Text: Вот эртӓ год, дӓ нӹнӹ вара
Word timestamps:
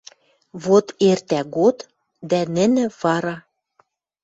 Вот 0.63 0.87
эртӓ 1.09 1.41
год, 1.55 1.77
дӓ 2.29 2.41
нӹнӹ 2.55 2.85
вара 3.01 3.37